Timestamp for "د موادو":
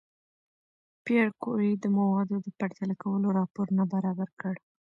1.77-2.35